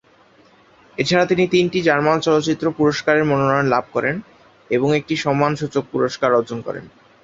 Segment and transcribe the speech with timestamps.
[0.97, 4.15] এছাড়া তিনি তিনটি জার্মান চলচ্চিত্র পুরস্কারের মনোনয়ন লাভ করেন
[4.69, 6.85] এবং একটি সম্মানসূচক পুরস্কার অর্জন করেন।